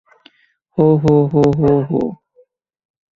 হো-হো, 0.77 1.15
হো, 1.33 1.41
হো-হো! 1.59 2.01